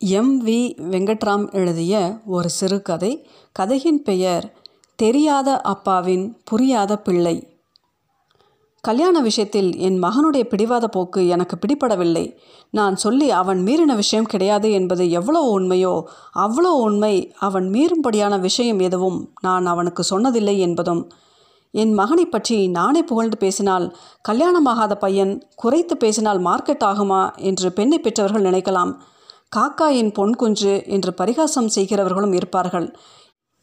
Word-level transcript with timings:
M. 0.00 0.44
We. 0.44 0.74
Venkatram 0.90 1.52
எழுதிய 1.52 2.20
ஒரு 2.26 2.48
சிறுகதை 2.48 3.26
கதையின் 3.52 4.02
பெயர் 4.02 4.44
தெரியாத 4.96 5.60
அப்பாவின் 5.60 6.36
புரியாத 6.44 6.98
பிள்ளை. 6.98 7.34
கல்யாண 8.84 9.20
விஷயத்தில் 9.20 9.76
என் 9.76 10.02
மகனுடைய 10.02 10.42
பிடிவாத 10.42 10.88
போக்கு 10.88 11.26
எனக்கு 11.26 11.58
பிடிபடவில்லை. 11.58 12.36
நான் 12.70 12.96
சொல்லி 12.96 13.30
அவன் 13.30 13.62
மீறின 13.62 13.94
விஷயம் 13.94 14.24
கிடையாது 14.24 14.72
என்பது 14.72 15.10
எவ்வளோ 15.10 15.42
உண்மையோ 15.58 16.04
அவ்வளோ 16.34 16.72
உண்மை 16.80 17.34
அவன் 17.38 17.68
மீறும்படியான 17.70 18.40
விஷயம் 18.40 18.78
எதுவும் 18.78 19.34
நான் 19.40 19.66
அவனுக்கு 19.66 20.04
சொன்னதில்லை 20.10 20.58
என்பதும். 20.58 21.12
என் 21.74 21.92
மகனை 21.92 22.26
பற்றி 22.26 22.68
நானே 22.68 23.02
புகழ்ந்து 23.02 23.36
பேசினால் 23.36 23.96
கல்யாணமாகாத 24.28 24.94
பையன் 24.94 25.42
குறைத்து 25.56 25.96
பேசினால் 25.96 26.38
மார்க்கெட் 26.38 26.84
ஆகுமா 26.84 27.22
என்று 27.36 27.72
பெண்ணை 27.72 27.98
பெற்றவர்கள் 27.98 28.42
நினைக்கலாம். 28.42 28.94
காக்காயின் 29.56 30.12
பொன் 30.12 30.34
குஞ்சு 30.36 30.82
என்று 30.86 31.14
பரிகாசம் 31.14 31.68
செய்கிறவர்களும் 31.74 32.34
இருப்பார்கள். 32.34 32.96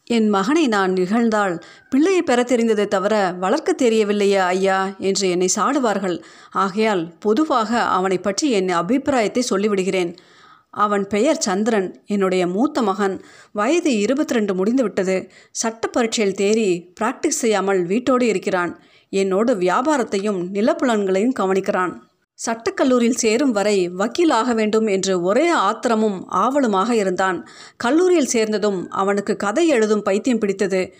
என் 0.04 0.30
மகனை 0.30 0.68
நான் 0.68 0.92
நிகழ்ந்தால் 0.92 1.64
பிள்ளையை 1.90 2.22
பெற 2.22 2.44
தெரிந்ததை 2.44 2.88
தவிர 2.88 3.32
வளர்க்க 3.40 3.76
தெரியவில்லையே 3.78 4.40
ஐயா 4.46 4.96
என்று 5.00 5.30
என்னை 5.30 5.50
சாடுவார்கள். 5.56 6.24
ஆகையால் 6.52 7.14
பொதுவாக 7.20 7.82
அவனை 7.82 8.18
பற்றி 8.18 8.50
என் 8.50 8.70
அபிப்பிராயத்தை 8.70 9.44
சொல்லிவிடுகிறேன். 9.50 10.12
அவன் 10.70 11.08
பெயர் 11.08 11.44
சந்திரன் 11.48 12.04
என்னுடைய 12.06 12.48
மூத்த 12.48 12.82
மகன். 12.82 13.22
வயது 13.52 13.98
இருபத்தி 13.98 14.34
ரெண்டு 14.34 14.56
முடிந்துவிட்டது. 14.56 15.32
சட்ட 15.52 15.88
பரீட்சையில் 15.88 16.38
தேறி 16.42 16.70
பிராக்டிஸ் 17.02 17.42
செய்யாமல் 17.44 17.84
வீட்டோடு 17.86 18.28
இருக்கிறான். 18.28 18.74
என்னோடு 19.10 19.54
வியாபாரத்தையும் 19.56 20.42
நிலப்புலன்களையும் 20.54 21.38
கவனிக்கிறான். 21.40 21.96
சட்டக்கல்லூரியில் 22.40 23.16
சேரும் 23.16 23.52
வரை 23.52 23.90
வக்கீல் 23.90 24.30
ஆக 24.30 24.54
வேண்டும் 24.54 24.88
என்று 24.88 25.22
ஒரே 25.22 25.50
ஆத்திரமும் 25.50 26.28
ஆவலுமாக 26.28 26.96
இருந்தான். 26.96 27.48
கல்லூரியில் 27.78 28.26
சேர்ந்ததும் 28.26 28.90
அவனுக்கு 28.90 29.36
கதை 29.36 29.68
எழுதும் 29.68 30.02
பைத்தியம் 30.02 30.38
பிடித்தது. 30.38 30.94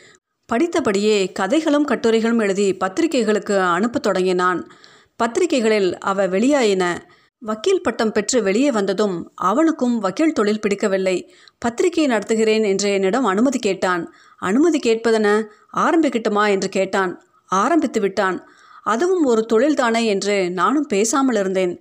படித்தபடியே 0.46 1.32
கதைகளும் 1.32 1.86
கட்டுரைகளும் 1.86 2.40
எழுதி 2.40 2.74
பத்திரிகைகளுக்கு 2.74 3.60
அனுப்பத் 3.60 4.04
தொடங்கினான். 4.04 4.68
பத்திரிகைகளில் 5.16 5.98
அவ 5.98 6.28
வெளியாயின. 6.28 6.98
வக்கீல் 7.40 7.82
பட்டம் 7.82 8.12
பெற்று 8.12 8.44
வெளியே 8.44 8.72
வந்ததும் 8.72 9.32
அவனுக்கும் 9.36 9.98
வக்கீல் 9.98 10.34
தொழில் 10.34 10.62
பிடிக்கவில்லை. 10.62 11.34
பத்திரிகை 11.58 12.08
நடத்துகிறேன் 12.08 12.66
என்று 12.66 12.92
என்னிடம் 12.94 13.26
அனுமதி 13.26 13.60
கேட்டான். 13.60 14.14
அனுமதி 14.38 14.80
கேட்பதென 14.80 15.44
ஆரம்பிக்கட்டுமா 15.74 16.50
என்று 16.50 16.70
கேட்டான். 16.70 17.26
ஆரம்பித்து 17.46 18.02
விட்டான். 18.02 18.50
அதுவும் 18.86 19.24
ஒரு 19.24 19.42
தொழில்தானே 19.54 20.02
என்று 20.06 20.38
நானும் 20.52 20.88
பேசாமல் 20.88 21.36
இருந்தேன். 21.36 21.74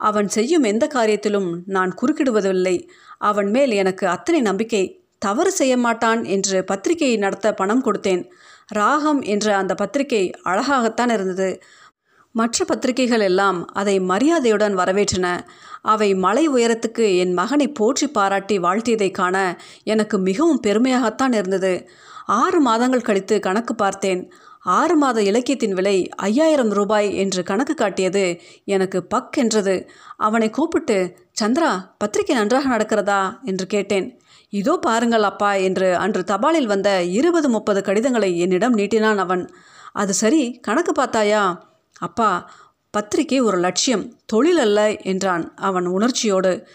அவன் 0.00 0.28
செய்யும் 0.28 0.62
எந்த 0.62 0.84
காரியத்திலும் 0.94 1.50
நான் 1.66 1.92
குறுக்கிடுவதில்லை. 2.00 2.76
அவன் 3.18 3.50
மேல் 3.50 3.72
எனக்கு 3.72 4.04
அத்தனை 4.08 4.40
நம்பிக்கை. 4.40 4.84
தவறு 5.18 5.50
செய்ய 5.52 5.74
மாட்டான் 5.76 6.20
என்று 6.24 6.58
பத்திரிகையை 6.64 7.16
நடத்த 7.16 7.54
பணம் 7.54 7.84
கொடுத்தேன். 7.84 8.22
ராகம் 8.68 9.20
என்ற 9.22 9.46
அந்த 9.56 9.74
பத்திரிகை 9.74 10.22
அழகாகத்தான் 10.44 11.12
இருந்தது. 11.12 11.48
மற்ற 12.34 12.64
பத்திரிகைகள் 12.64 13.20
எல்லாம் 13.20 13.58
அதை 13.72 13.94
மரியாதையுடன் 14.00 14.74
வரவேற்றன. 14.76 15.26
அவை 15.82 16.08
மலை 16.14 16.44
உயரத்துக்கு 16.48 17.06
என் 17.16 17.32
மகனை 17.32 17.68
போற்றி 17.68 18.06
பாராட்டி 18.08 18.56
வாழ்த்தியதை 18.58 19.10
காண 19.10 19.36
எனக்கு 19.84 20.18
மிகவும் 20.18 20.62
பெருமையாகத்தான் 20.66 21.34
இருந்தது. 21.34 21.74
ஆறு 22.38 22.60
மாதங்கள் 22.60 23.08
கழித்து 23.08 23.36
கணக்கு 23.40 23.74
பார்த்தேன். 23.74 24.22
ஆறு 24.64 24.96
மாத 24.96 25.22
இலக்கியத்தின் 25.22 25.72
விலை 25.72 26.08
ஐயாயிரம் 26.08 26.68
ரூபாய் 26.68 27.16
என்று 27.16 27.42
கணக்கு 27.42 27.74
காட்டியது 27.74 28.40
எனக்கு 28.64 29.02
பக் 29.02 29.36
என்றது. 29.36 29.88
அவனை 30.16 30.50
கூப்பிட்டு 30.50 31.16
சந்திரா 31.40 31.70
பத்திரிகை 31.98 32.36
நன்றாக 32.36 32.76
நடக்கிறதா? 32.76 33.42
என்று 33.44 33.66
கேட்டேன். 33.66 34.20
இதோ 34.48 34.76
பாருங்கள் 34.76 35.22
அப்பா 35.22 35.54
என்று 35.54 35.96
அன்று 35.96 36.22
தபாலில் 36.22 36.64
வந்த 36.64 37.02
இருபது 37.02 37.48
முப்பது 37.48 37.82
கடிதங்களை 37.82 38.38
என்னிடம் 38.38 38.76
நீட்டினான் 38.76 39.16
அவன். 39.16 39.50
அது 39.92 40.14
சரி 40.14 40.58
கணக்கு 40.60 40.92
பார்த்தாயா? 40.92 41.42
அப்பா 41.98 42.50
பத்திரிகை 42.90 43.40
ஒரு 43.40 43.58
லட்சியம் 43.58 44.04
தொழில் 44.26 44.58
அல்ல 44.58 44.96
என்றான் 44.96 45.54
அவன் 45.54 45.86
உணர்ச்சியோடு. 45.86 46.66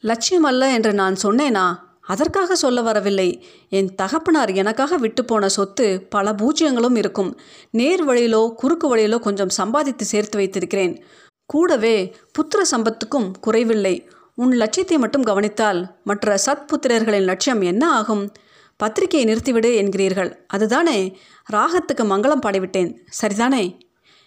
லட்சியம் 0.00 0.42
அல்ல 0.42 0.72
என்று 0.72 0.92
நான் 0.92 1.16
சொன்னேனா? 1.22 1.66
அதற்காக 2.06 2.54
சொல்ல 2.54 2.82
வரவில்லை. 2.82 3.44
என் 3.68 3.94
தகப்பனார் 3.94 4.52
எனக்காக 4.52 4.96
விட்டு 4.96 5.24
போன 5.24 5.48
சொத்து 5.48 6.02
பல 6.02 6.32
பூஜ்யங்களும் 6.32 6.96
இருக்கும். 6.96 7.40
நேர் 7.70 8.06
வழியிலோ 8.06 8.54
குறுக்கு 8.54 8.96
வழியிலோ 8.96 9.18
கொஞ்சம் 9.18 9.48
சம்பாதித்து 9.48 10.04
சேர்த்து 10.04 10.36
வைத்திருக்கிறேன். 10.36 11.02
கூடவே 11.46 12.14
புத்திர 12.32 12.62
சம்பத்துக்கும் 12.70 13.30
குறைவில்லை. 13.40 14.08
உன் 14.34 14.52
லட்சியத்தை 14.52 14.98
மட்டும் 14.98 15.22
கவனித்தால் 15.22 15.96
மற்ற 16.04 16.38
சத்புத்திரர்களின் 16.46 17.22
லட்சியம் 17.22 17.60
என்ன 17.60 17.92
ஆகும்? 17.92 18.32
பத்திரிகையை 18.76 19.34
நிறுத்திவிடு 19.34 19.70
என்கிறீர்கள். 19.82 20.36
அதுதானே? 20.46 21.16
ராகத்துக்கு 21.52 22.02
மங்களம் 22.02 22.40
பாடிவிட்டேன். 22.46 22.96
சரிதானே? 23.22 23.78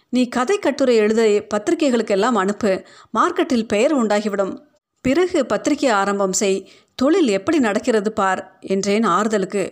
நீ 0.08 0.28
கதை 0.28 0.58
கட்டுரை 0.58 0.96
எழுத 0.96 1.22
பத்திரிகைகளுக்கெல்லாம் 1.54 2.34
அனுப்பு. 2.34 2.84
மார்க்கெட்டில் 3.18 3.68
பெயர் 3.68 3.92
உண்டாகிவிடும். 3.92 4.66
பிறகு 5.00 5.46
பத்திரிகை 5.46 5.90
ஆரம்பம் 5.90 6.32
செய். 6.32 6.70
தொழில் 7.00 7.28
எப்படி 7.28 7.58
நடக்கிறது 7.58 8.12
பார் 8.12 8.40
என்றேன் 8.60 9.04
ஆறுதலுக்கு. 9.06 9.64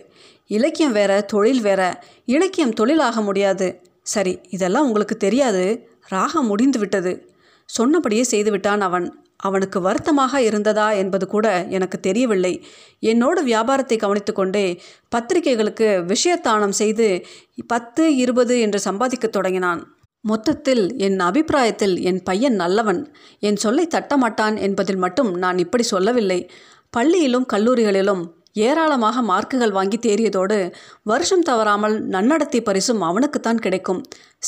இலக்கியம் 0.47 0.91
வேற 0.91 1.21
தொழில் 1.21 1.61
வேற. 1.61 1.81
இலக்கியம் 2.25 2.73
தொழிலாக 2.73 3.21
முடியாது. 3.21 3.67
சரி 4.03 4.39
இதெல்லாம் 4.49 4.85
உங்களுக்கு 4.85 5.17
தெரியாது. 5.17 5.63
ராகம் 6.07 6.45
முடிந்து 6.45 6.79
விட்டது. 6.79 7.13
சொன்னபடியே 7.65 8.25
செய்துவிட்டான் 8.31 8.79
அவன். 8.79 9.07
அவனுக்கு 9.37 9.81
வருத்தமாக 9.81 10.41
இருந்ததா 10.41 10.91
என்பது 10.91 11.27
கூட 11.27 11.47
எனக்கு 11.69 11.99
தெரியவில்லை. 11.99 12.53
என்னோட 13.01 13.43
வியாபாரத்தை 13.43 13.97
கவனித்து 13.97 14.33
கொண்டே 14.33 14.65
பத்திரிகைகளுக்கு 15.09 15.89
விஷயத்தானம் 16.07 16.77
செய்து 16.81 17.25
பத்து 17.67 18.15
இருபது 18.15 18.55
என்று 18.59 18.79
சம்பாதிக்கத் 18.91 19.35
தொடங்கினான். 19.37 19.81
மொத்தத்தில் 20.23 20.97
என் 20.97 21.19
அபிப்பிராயத்தில் 21.19 22.01
என் 22.01 22.23
பையன் 22.23 22.55
நல்லவன். 22.55 23.01
என் 23.39 23.55
சொல்லை 23.55 23.87
தட்டமாட்டான் 23.87 24.55
என்பதில் 24.59 24.95
மட்டும் 24.95 25.29
நான் 25.37 25.57
இப்படி 25.57 25.83
சொல்லவில்லை. 25.83 26.39
பள்ளியிலும் 26.97 27.47
கல்லூரிகளிலும் 27.53 28.23
ஏராளமாக 28.67 29.21
மார்க்குகள் 29.29 29.73
வாங்கி 29.75 29.97
தேறியதோடு 30.05 30.57
வருஷம் 31.09 31.43
தவறாமல் 31.49 31.95
நன்னடத்தை 32.13 32.59
பரிசும் 32.61 33.01
அவனுக்குத்தான் 33.07 33.59
கிடைக்கும். 33.65 33.99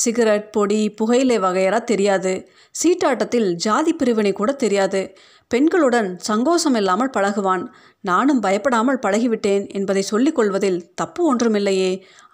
சிகரெட் 0.02 0.48
பொடி 0.54 0.80
புகையிலை 0.98 1.36
வகையரா 1.44 1.80
தெரியாது. 1.84 2.32
சீட்டாட்டத்தில் 2.74 3.48
ஜாதி 3.66 3.92
பிரிவினை 3.92 4.32
கூட 4.32 4.52
தெரியாது. 4.62 5.02
பெண்களுடன் 5.50 6.08
சங்கோசம் 6.28 6.76
இல்லாமல் 6.80 7.14
பழகுவான். 7.16 7.64
நானும் 8.10 8.42
பயப்படாமல் 8.46 9.02
பழகிவிட்டேன் 9.06 9.64
என்பதை 9.78 10.02
சொல்லிக் 10.10 10.38
கொள்வதில் 10.38 10.80
தப்பு 10.94 11.22
ஒன்றுமில்லையே. 11.30 11.92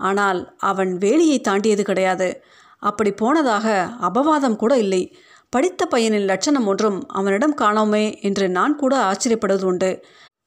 ஆனால் 0.09 0.41
அவன் 0.71 0.93
வேலியை 1.05 1.39
தாண்டியது 1.41 1.85
கிடையாது. 1.91 2.29
அப்படி 2.83 3.13
போனதாக 3.23 3.67
அபவாதம் 4.09 4.61
கூட 4.63 4.73
இல்லை. 4.85 5.03
படித்த 5.51 5.87
பையனின் 5.87 6.25
லட்சணம் 6.25 6.67
ஒன்றும் 6.67 7.09
அவனிடம் 7.09 7.55
காணோமே 7.55 8.21
என்று 8.21 8.49
நான் 8.49 8.77
கூட 8.77 8.95
ஆச்சரியப்படுவது 8.99 9.63
உண்டு. 9.63 10.05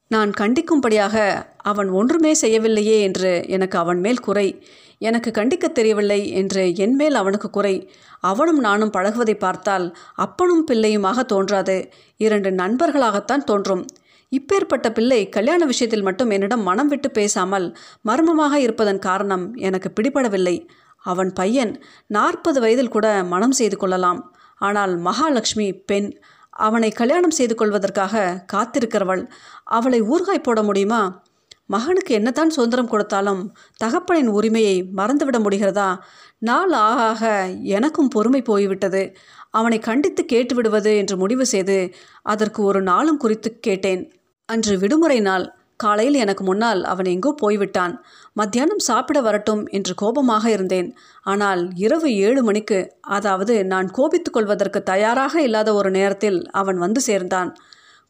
நான் 0.07 0.31
கண்டிக்கும்படியாக 0.39 1.43
அவன் 1.57 1.89
ஒன்றுமே 1.89 2.33
செய்யவில்லையே 2.33 3.01
என்று 3.01 3.43
எனக்கு 3.47 3.77
அவன் 3.77 3.99
மேல் 3.99 4.19
குறை. 4.19 4.63
எனக்கு 4.97 5.31
கண்டிக்க 5.31 5.67
தெரியவில்லை 5.67 6.31
என்று 6.31 6.75
என் 6.75 6.95
மேல் 6.95 7.15
அவனுக்கு 7.15 7.49
குறை. 7.49 7.89
அவனும் 8.19 8.59
நானும் 8.59 8.91
பழகுவதை 8.97 9.33
பார்த்தால் 9.33 9.95
அப்பனும் 10.13 10.65
பிள்ளையுமாக 10.71 11.23
தோன்றாது. 11.23 11.91
இரண்டு 12.17 12.51
நண்பர்களாகத்தான் 12.51 13.43
தோன்றும். 13.43 13.85
இப்பேற்பட்ட 14.31 14.89
பிள்ளை 14.89 15.29
கல்யாண 15.29 15.65
விஷயத்தில் 15.65 16.01
மட்டும் 16.01 16.29
என்னிடம் 16.29 16.61
மனம் 16.61 16.87
விட்டு 16.87 17.11
பேசாமல் 17.11 17.77
மர்மமாக 18.01 18.59
இருப்பதன் 18.59 18.99
காரணம் 18.99 19.55
எனக்கு 19.55 19.91
பிடிபடவில்லை. 19.93 20.67
அவன் 20.97 21.33
பையன் 21.33 21.83
நாற்பது 22.07 22.59
வயதில் 22.59 22.89
கூட 22.89 23.23
மனம் 23.23 23.51
செய்து 23.51 23.77
கொள்ளலாம். 23.77 24.33
ஆனால் 24.59 24.97
மகாலட்சுமி 24.97 25.73
பெண் 25.73 26.09
அவனை 26.49 26.91
கல்யாணம் 26.91 27.31
செய்து 27.31 27.55
கொள்வதற்காக 27.55 28.45
காத்திருக்கிறவள். 28.53 29.29
அவளை 29.63 30.01
ஊர்காய் 30.01 30.43
போட 30.43 30.63
முடியுமா? 30.63 31.21
மகனுக்கு 31.65 32.19
என்னத்தான் 32.19 32.47
சுதந்திரம் 32.47 32.87
கொடுத்தாலும் 32.87 33.41
தகப்பனின் 33.83 34.27
உரிமையை 34.27 34.83
மறந்துவிட 34.97 35.37
முடிகிறதா? 35.39 35.97
நாள் 36.39 36.71
ஆக 36.71 37.01
ஆக 37.01 37.47
எனக்கும் 37.63 38.07
பொறுமை 38.07 38.41
போய்விட்டது. 38.41 39.15
அவனை 39.49 39.79
கண்டித்து 39.79 40.25
கேட்டுவிடுவது 40.31 40.97
என்று 40.97 41.17
முடிவு 41.17 41.45
செய்து 41.45 41.93
அதற்கு 42.21 42.63
ஒரு 42.63 42.81
நாளும் 42.81 43.17
குறித்து 43.17 43.59
கேட்டேன். 43.59 44.03
அன்று 44.45 44.77
விடுமுறை 44.77 45.19
நாள். 45.19 45.58
காலையில் 45.83 46.17
எனக்கு 46.23 46.43
முன்னால் 46.43 46.81
அவன் 46.83 47.09
எங்கோ 47.13 47.31
போய்விட்டான். 47.41 47.93
மத்தியானம் 48.33 48.83
சாப்பிட 48.89 49.19
வரட்டும் 49.21 49.63
என்று 49.77 49.93
கோபமாக 49.95 50.45
இருந்தேன். 50.49 50.89
ஆனால் 51.25 51.61
இரவு 51.85 52.09
ஏழு 52.27 52.43
மணிக்கு 52.43 52.79
அதாவது 53.17 53.55
நான் 53.65 53.89
கோபித்துக் 53.91 54.37
கொள்வதற்கு 54.37 54.81
தயாராக 54.83 55.41
இல்லாத 55.41 55.69
ஒரு 55.73 55.91
நேரத்தில் 55.91 56.39
அவன் 56.53 56.77
வந்து 56.77 57.03
சேர்ந்தான். 57.09 57.51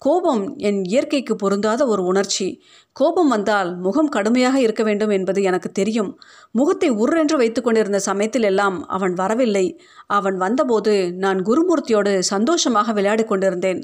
கோபம் 0.01 0.43
என் 0.67 0.77
இயற்கைக்கு 0.91 1.33
பொருந்தாத 1.35 1.81
ஒரு 1.85 2.01
உணர்ச்சி. 2.03 2.45
கோபம் 2.95 3.31
வந்தால் 3.33 3.69
முகம் 3.85 4.11
கடுமையாக 4.15 4.57
இருக்க 4.61 4.83
வேண்டும் 4.83 5.13
என்பது 5.17 5.39
எனக்கு 5.43 5.69
தெரியும். 5.71 6.11
முகத்தை 6.51 6.89
உர்ரென்று 7.03 7.37
வைத்து 7.37 7.61
கொண்டிருந்த 7.61 7.99
சமயத்தில் 7.99 8.47
எல்லாம் 8.51 8.77
அவன் 8.87 9.13
வரவில்லை. 9.13 9.65
அவன் 10.17 10.37
வந்தபோது 10.37 10.93
நான் 11.25 11.41
குருமூர்த்தியோடு 11.41 12.13
சந்தோஷமாக 12.33 12.93
விளையாடி 12.93 13.25
கொண்டிருந்தேன். 13.25 13.81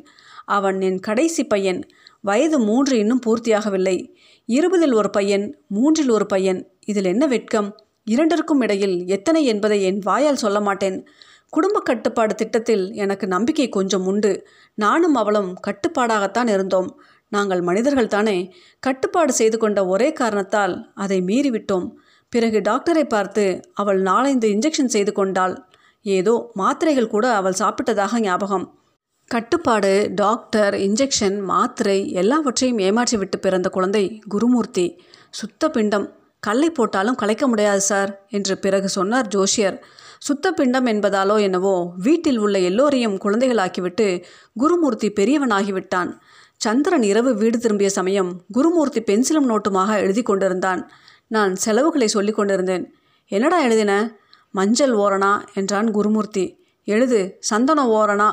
அவன் 0.58 0.80
என் 0.82 1.00
கடைசி 1.00 1.44
பையன். 1.44 1.82
வயது 2.26 2.60
மூன்று 2.60 2.98
இன்னும் 2.98 3.22
பூர்த்தியாகவில்லை. 3.26 3.98
இருபதில் 4.46 4.94
ஒரு 4.94 5.10
பையன் 5.10 5.58
மூன்றில் 5.68 6.10
ஒரு 6.10 6.26
பையன். 6.26 6.62
இதில் 6.86 7.06
என்ன 7.06 7.28
வெட்கம்? 7.28 7.70
இரண்டிற்கும் 8.04 8.62
இடையில் 8.62 9.08
எத்தனை 9.08 9.46
என்பதை 9.46 9.84
என் 9.84 10.00
வாயால் 10.00 10.36
சொல்ல 10.36 10.62
மாட்டேன். 10.62 11.08
குடும்ப 11.50 11.80
கட்டுப்பாடு 11.80 12.36
திட்டத்தில் 12.36 12.94
எனக்கு 12.94 13.28
நம்பிக்கை 13.28 13.70
கொஞ்சம் 13.70 14.06
உண்டு. 14.06 14.48
நானும் 14.76 15.16
அவளும் 15.16 15.56
கட்டுப்பாடாகத்தான் 15.68 16.50
இருந்தோம். 16.50 16.90
நாங்கள் 17.30 17.62
மனிதர்கள் 17.62 18.08
தானே. 18.08 18.54
கட்டுப்பாடு 18.80 19.34
செய்து 19.34 19.58
கொண்ட 19.58 19.86
ஒரே 19.86 20.14
காரணத்தால் 20.14 20.92
அதை 20.96 21.22
மீறிவிட்டோம். 21.22 21.92
பிறகு 22.30 22.60
டாக்டரை 22.60 23.04
பார்த்து 23.04 23.62
அவள் 23.74 24.02
நாலைந்து 24.02 24.50
இன்ஜெக்ஷன் 24.50 24.94
செய்து 24.96 25.12
கொண்டாள். 25.12 25.66
ஏதோ 26.02 26.52
மாத்திரைகள் 26.54 27.08
கூட 27.08 27.32
அவள் 27.32 27.60
சாப்பிட்டதாக 27.60 28.20
ஞாபகம். 28.20 28.80
கட்டுப்பாடு 29.28 30.12
டாக்டர் 30.16 30.74
இன்ஜெக்ஷன் 30.74 31.42
மாத்திரை 31.42 32.12
எல்லாவற்றையும் 32.12 32.78
ஏமாற்றிவிட்டு 32.78 33.38
பிறந்த 33.42 33.70
குழந்தை 33.70 34.22
குருமூர்த்தி. 34.28 35.02
சுத்த 35.30 35.70
பிண்டம். 35.70 36.16
கல்லை 36.40 36.70
போட்டாலும் 36.70 37.16
கலைக்க 37.16 37.48
முடியாது 37.48 37.82
சார் 37.82 38.26
என்று 38.30 38.58
பிறகு 38.58 38.90
சொன்னார் 38.90 39.28
ஜோஷியர். 39.28 39.78
சுத்த 40.20 40.52
பிண்டம் 40.52 40.86
என்பதாலோ 40.86 41.42
என்னவோ 41.42 41.94
வீட்டில் 41.98 42.38
உள்ள 42.38 42.60
எல்லோரையும் 42.60 43.18
குழந்தைகளாக்கிவிட்டு 43.18 44.24
குருமூர்த்தி 44.54 45.12
பெரியவனாகிவிட்டான். 45.12 46.12
சந்திரன் 46.58 47.04
இரவு 47.04 47.36
வீடு 47.36 47.58
திரும்பிய 47.58 47.90
சமயம் 47.90 48.42
குருமூர்த்தி 48.52 49.02
பென்சிலும் 49.02 49.50
நோட்டுமாக 49.50 49.96
எழுதி 49.96 50.22
கொண்டிருந்தான். 50.22 50.92
நான் 51.28 51.56
செலவுகளை 51.56 52.08
சொல்லி 52.08 52.32
கொண்டிருந்தேன். 52.32 52.94
என்னடா 53.28 53.60
எழுதின? 53.62 54.18
மஞ்சள் 54.52 54.96
ஓரணா 54.96 55.34
என்றான் 55.54 55.92
குருமூர்த்தி. 55.92 56.64
எழுது 56.84 57.38
சந்தனம் 57.40 57.90
ஓரணா 57.90 58.30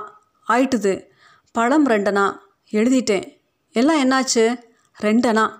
ஆயிட்டுது. 0.48 1.06
பழம் 1.52 1.86
ரெண்டனா? 1.86 2.32
எழுதிட்டேன். 2.72 3.40
எல்லாம் 3.72 4.10
என்னாச்சு? 4.10 4.54
ரெண்டனா? 5.02 5.50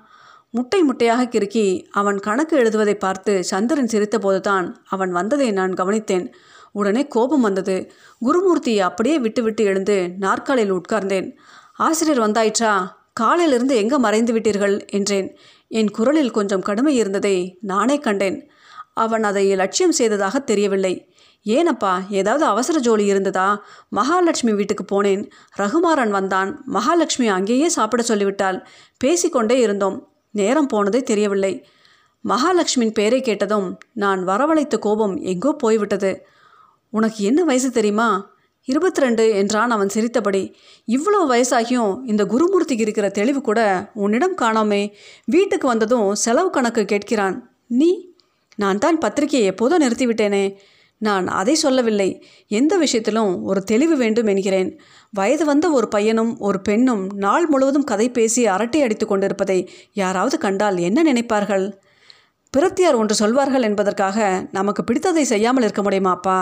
முட்டை 0.51 0.83
முட்டையாக 0.83 1.25
கிறுக்கி 1.25 1.87
அவன் 1.91 2.19
கணக்கு 2.19 2.57
எழுதுவதை 2.57 2.95
பார்த்து 2.95 3.45
சந்திரன் 3.45 3.87
சிரித்தபோதுதான் 3.87 4.75
அவன் 4.85 5.13
வந்ததை 5.13 5.51
நான் 5.51 5.73
கவனித்தேன். 5.73 6.33
உடனே 6.73 7.09
கோபம் 7.09 7.41
வந்தது. 7.41 7.93
குருமூர்த்தியை 8.21 8.79
அப்படியே 8.79 9.19
விட்டுவிட்டு 9.19 9.65
எழுந்து 9.65 10.13
நாற்காலியில் 10.19 10.73
உட்கார்ந்தேன். 10.73 11.33
ஆசிரியர் 11.75 12.31
வந்தாயிற்றா? 12.31 12.89
காலையிலிருந்து 13.13 13.77
எங்கே 13.77 13.97
மறைந்து 13.97 14.33
விட்டீர்கள்? 14.33 14.87
என்றேன். 14.89 15.37
என் 15.69 15.91
குரலில் 15.91 16.31
கொஞ்சம் 16.31 16.63
கடுமை 16.63 16.95
இருந்ததை 16.95 17.59
நானே 17.61 17.99
கண்டேன். 17.99 18.51
அவன் 18.95 19.25
அதை 19.25 19.55
லட்சியம் 19.55 19.93
செய்ததாக 19.93 20.39
தெரியவில்லை. 20.39 21.12
ஏனப்பா 21.45 22.11
ஏதாவது 22.11 22.45
அவசர 22.45 22.79
ஜோலி 22.79 23.05
இருந்ததா? 23.05 23.65
மகாலட்சுமி 23.89 24.53
வீட்டுக்கு 24.53 24.85
போனேன். 24.85 25.31
ரகுமாரன் 25.59 26.11
வந்தான். 26.11 26.63
மகாலட்சுமி 26.67 27.29
அங்கேயே 27.29 27.69
சாப்பிட 27.69 28.03
சொல்லிவிட்டாள். 28.03 28.67
பேசிக்கொண்டே 28.97 29.59
இருந்தோம். 29.59 30.09
நேரம் 30.31 30.67
போனதே 30.67 31.03
தெரியவில்லை. 31.03 31.67
மகாலட்சுமியின் 32.29 32.93
பெயரை 32.93 33.21
கேட்டதும் 33.21 33.79
நான் 33.93 34.27
வரவழைத்த 34.27 34.79
கோபம் 34.79 35.17
எங்கோ 35.17 35.53
போய்விட்டது. 35.53 36.27
உனக்கு 36.91 37.25
என்ன 37.25 37.45
வயசு 37.45 37.71
தெரியுமா? 37.71 38.31
இருபத்தி 38.65 39.01
ரெண்டு 39.01 39.31
என்றான் 39.31 39.71
அவன் 39.71 39.89
சிரித்தபடி. 39.89 40.57
இவ்வளோ 40.87 41.27
வயசாகியும் 41.29 41.99
இந்த 42.05 42.25
குருமூர்த்திக்கு 42.25 42.81
இருக்கிற 42.81 43.09
தெளிவு 43.09 43.41
கூட 43.41 43.91
உன்னிடம் 43.95 44.37
காணாமே. 44.37 44.93
வீட்டுக்கு 45.25 45.67
வந்ததும் 45.67 46.15
செலவு 46.15 46.51
கணக்கு 46.51 46.83
கேட்கிறான். 46.83 47.41
நீ? 47.67 48.11
நான் 48.57 48.79
தான் 48.79 48.99
பத்திரிகையை 48.99 49.49
எப்போதும் 49.49 49.89
நிறுத்திவிட்டேனே. 49.89 50.57
நான் 51.03 51.27
அதை 51.27 51.55
சொல்லவில்லை. 51.55 52.09
எந்த 52.51 52.77
விஷயத்திலும் 52.77 53.31
ஒரு 53.43 53.61
தெளிவு 53.65 53.97
வேண்டும் 53.97 54.27
என்கிறேன். 54.27 54.71
வயது 55.11 55.45
வந்த 55.45 55.71
ஒரு 55.71 55.89
பையனும் 55.89 56.33
ஒரு 56.39 56.61
பெண்ணும் 56.61 57.03
நாள் 57.17 57.47
முழுவதும் 57.47 57.85
கதை 57.85 58.11
பேசி 58.11 58.47
அரட்டை 58.47 58.83
அடித்து 58.83 59.07
கொண்டிருப்பதை 59.07 59.59
யாராவது 59.93 60.39
கண்டால் 60.39 60.79
என்ன 60.79 61.13
நினைப்பார்கள்? 61.13 61.67
பிரத்தியார் 62.55 62.95
ஒன்று 62.95 63.15
சொல்வார்கள் 63.15 63.63
என்பதற்காக 63.63 64.49
நமக்கு 64.53 64.83
பிடித்ததை 64.83 65.23
செய்யாமல் 65.23 65.63
இருக்க 65.63 65.83
முடியுமாப்பா 65.83 66.39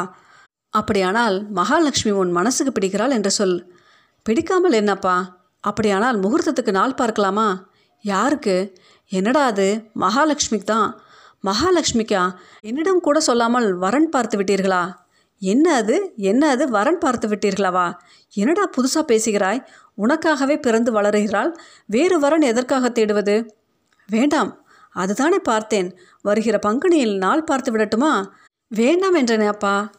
அப்படியானால் 0.74 1.36
மகாலட்சுமி 1.52 2.12
உன் 2.14 2.30
மனசுக்கு 2.30 2.72
பிடிக்கிறாள் 2.72 3.10
என்று 3.10 3.30
சொல். 3.30 3.58
பிடிக்காமல் 4.26 4.72
என்னப்பா? 4.72 5.16
அப்படியானால் 5.64 6.18
முகூர்த்தத்துக்கு 6.20 6.70
நாள் 6.70 6.94
பார்க்கலாமா? 6.94 7.48
யாருக்கு? 8.04 8.56
என்னடா 9.12 9.42
அது? 9.44 9.68
மகாலட்சுமிக்கு 10.00 10.68
தான். 10.74 10.90
மகாலட்சுமிக்கா 11.44 12.32
என்னிடம் 12.60 13.00
கூட 13.00 13.20
சொல்லாமல் 13.20 13.74
வரன் 13.74 14.08
பார்த்து 14.08 14.38
விட்டீர்களா? 14.38 14.94
என்ன 15.38 15.74
அது? 15.74 16.12
என்ன 16.16 16.48
அது? 16.48 16.68
வரன் 16.68 16.98
பார்த்து 16.98 17.28
விட்டீர்களாவா? 17.28 17.94
என்னடா 18.34 18.70
புதுசாக 18.76 19.02
பேசுகிறாய்? 19.02 19.64
உனக்காகவே 19.98 20.56
பிறந்து 20.60 20.92
வளருகிறாள்? 20.92 21.52
வேறு 21.86 22.18
வரன் 22.18 22.40
எதற்காக 22.40 22.88
தேடுவது? 22.88 23.48
வேண்டாம் 24.08 24.64
அதுதானே 24.90 25.38
பார்த்தேன். 25.38 25.98
வருகிற 26.22 26.58
பங்குனியில் 26.66 27.16
நாள் 27.16 27.44
பார்த்து 27.44 27.72
விடட்டுமா? 27.72 28.26
வேண்டாம் 28.68 29.16
என்றனே 29.16 29.46
அப்பா. 29.46 29.90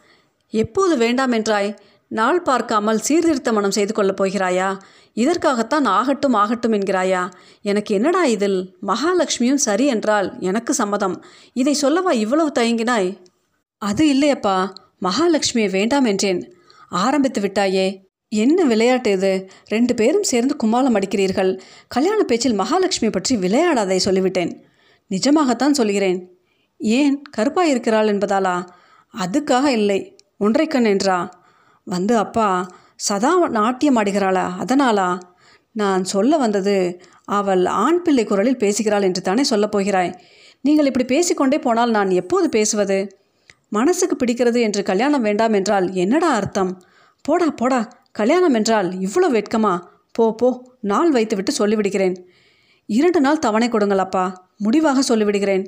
எப்போது 0.49 0.97
வேண்டாம் 0.97 1.31
என்றாய்? 1.31 1.77
நாள் 2.07 2.41
பார்க்காமல் 2.41 2.97
சீர்திருத்த 2.97 3.53
மனம் 3.53 3.71
செய்து 3.71 3.93
கொள்ளப் 3.93 4.23
போகிறாயா? 4.23 4.79
இதற்காகத்தான் 5.13 5.85
ஆகட்டும் 5.85 6.33
ஆகட்டும் 6.33 6.71
என்கிறாயா? 6.71 7.31
எனக்கு 7.61 7.95
என்னடா 7.95 8.25
இதில்? 8.25 8.77
மகாலட்சுமியும் 8.87 9.53
சரி 9.53 9.85
என்றால் 9.85 10.35
எனக்கு 10.39 10.73
சம்மதம். 10.73 11.23
இதை 11.53 11.73
சொல்லவா 11.73 12.11
இவ்வளவு 12.11 12.51
தயங்கினாய்? 12.59 13.17
அது 13.77 14.13
இல்லையப்பா 14.13 14.73
மகாலட்சுமியை 15.01 15.69
வேண்டாம் 15.69 16.05
என்றேன். 16.05 16.53
ஆரம்பித்து 16.89 17.41
விட்டாயே. 17.41 18.01
என்ன 18.29 18.63
விளையாட்டு 18.63 19.11
இது? 19.11 19.49
ரெண்டு 19.65 19.95
பேரும் 19.95 20.23
சேர்ந்து 20.23 20.55
கும்மாளம் 20.63 20.95
அடிக்கிறீர்கள். 20.95 21.59
கல்யாண 21.87 22.23
பேச்சில் 22.23 22.53
மகாலட்சுமி 22.53 23.11
பற்றி 23.11 23.35
விளையாடாதை 23.35 23.99
சொல்லிவிட்டேன். 24.05 24.63
நிஜமாகத்தான் 25.09 25.71
சொல்கிறேன். 25.71 26.37
ஏன் 26.77 27.21
கருப்பாக 27.31 27.67
இருக்கிறாள் 27.67 28.07
என்பதாலா? 28.07 28.67
அதுக்காக 29.17 29.65
இல்லை. 29.65 30.15
ஒன்றைக்கண் 30.39 30.85
என்றா? 30.85 31.43
வந்து 31.83 32.17
அப்பா 32.17 32.67
சதா 33.01 33.31
நாட்டியம் 33.49 33.97
ஆடுகிறாளா? 33.97 34.45
அதனாலா? 34.63 35.09
நான் 35.71 36.03
சொல்ல 36.03 36.37
வந்தது 36.37 36.75
அவள் 37.37 37.65
ஆண் 37.65 38.01
பிள்ளை 38.01 38.23
குரலில் 38.23 38.61
பேசுகிறாள் 38.63 39.01
என்று 39.01 39.21
தானே 39.21 39.43
சொல்லப் 39.43 39.71
போகிறாய். 39.71 40.11
நீங்கள் 40.61 40.85
இப்படி 40.85 41.05
பேசிக்கொண்டே 41.05 41.57
போனால் 41.59 41.89
நான் 41.89 42.09
எப்போது 42.11 42.47
பேசுவது? 42.49 42.97
மனசுக்கு 43.69 44.15
பிடிக்கிறது 44.15 44.59
என்று 44.61 44.83
கல்யாணம் 44.83 45.21
வேண்டாம் 45.21 45.53
என்றால் 45.53 45.87
என்னடா 45.93 46.29
அர்த்தம்? 46.29 46.71
போடா 47.25 47.47
போடா 47.51 47.79
கல்யாணம் 48.11 48.53
என்றால் 48.53 48.89
இவ்வளோ 48.99 49.29
வெட்கமா? 49.37 49.73
போ 50.11 50.23
போ 50.35 50.49
நாள் 50.81 51.11
வைத்துவிட்டு 51.11 51.51
சொல்லிவிடுகிறேன். 51.59 52.15
இரண்டு 52.89 53.19
நாள் 53.21 53.39
தவணை 53.39 53.69
கொடுங்கள் 53.69 53.97
அப்பா 53.97 54.25
முடிவாக 54.57 55.03
சொல்லிவிடுகிறேன். 55.09 55.63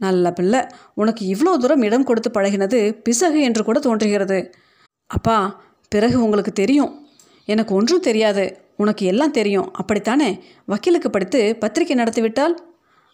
நல்ல 0.00 0.32
பிள்ளை 0.32 0.60
உனக்கு 0.94 1.22
இவ்வளோ 1.34 1.52
தூரம் 1.56 1.82
இடம் 1.82 2.04
கொடுத்து 2.04 2.30
பழகினது 2.30 2.78
பிசகு 3.02 3.40
என்று 3.40 3.62
கூட 3.64 3.78
தோன்றுகிறது. 3.78 4.38
அப்பா 5.10 5.36
பிறகு 5.92 6.24
உங்களுக்கு 6.24 6.52
தெரியும். 6.52 7.06
எனக்கு 7.44 7.74
ஒன்றும் 7.74 8.00
தெரியாது. 8.00 8.60
உனக்கு 8.76 9.06
எல்லாம் 9.06 9.30
தெரியும். 9.30 9.72
அப்படித்தானே? 9.72 10.42
வக்கீலுக்கு 10.66 11.10
படித்து 11.10 11.56
பத்திரிக்கை 11.56 11.96
நடத்திவிட்டால்? 11.96 12.54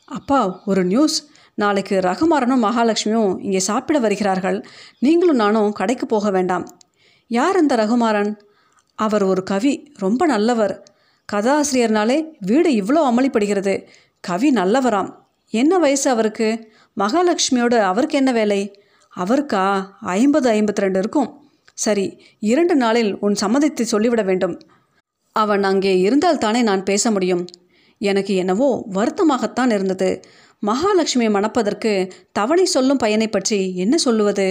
அப்பா 0.04 0.62
ஒரு 0.66 0.84
நியூஸ் 0.84 1.28
நாளைக்கு 1.54 2.00
ரகுமாரனும் 2.00 2.62
மகாலட்சுமியும் 2.62 3.40
இங்கே 3.42 3.58
சாப்பிட 3.58 3.98
வருகிறார்கள். 3.98 4.64
நீங்களும் 4.98 5.36
நானும் 5.36 5.72
கடைக்கு 5.72 6.06
போக 6.06 6.30
வேண்டாம். 6.30 6.78
யார் 7.26 7.56
அந்த 7.56 7.76
ரகுமாரன் 7.76 8.36
அவர் 8.94 9.22
ஒரு 9.22 9.42
கவி. 9.42 9.92
ரொம்ப 9.94 10.26
நல்லவர். 10.26 10.82
கதாசிரியர்னாலே 11.32 12.20
வீடு 12.40 12.70
இவ்வளோ 12.70 13.02
அமளிப்படுகிறது. 13.10 13.86
கவி 14.20 14.50
நல்லவராம். 14.50 15.14
என்ன 15.50 15.78
வயசு 15.78 16.10
அவருக்கு? 16.10 16.72
மகாலட்சுமியோட 16.96 17.78
அவருக்கு 17.78 18.16
என்ன 18.16 18.32
வேலை? 18.32 18.82
அவருக்கா? 19.16 19.88
ஐம்பது 20.00 20.52
ஐம்பத்தி 20.52 20.76
ரெண்டு 20.76 20.98
இருக்கும். 20.98 21.47
சரி 21.84 22.06
இரண்டு 22.50 22.74
நாளில் 22.74 23.12
உன் 23.26 23.36
சம்மதத்தை 23.40 23.84
சொல்லிவிட 23.92 24.22
வேண்டும். 24.22 24.56
அவன் 25.36 25.64
அங்கே 25.70 25.92
இருந்தால் 26.00 26.42
தானே 26.44 26.60
நான் 26.62 26.88
பேச 26.90 27.10
முடியும். 27.10 27.44
எனக்கு 28.00 28.32
என்னவோ 28.34 28.68
வருத்தமாகத்தான் 28.94 29.72
இருந்தது. 29.76 30.10
மகாலட்சுமியை 30.62 31.30
மணப்பதற்கு 31.30 31.92
தவணை 32.32 32.64
சொல்லும் 32.74 33.02
பையனை 33.02 33.28
பற்றி 33.28 33.60
என்ன 33.76 33.94
சொல்லுவது? 33.96 34.48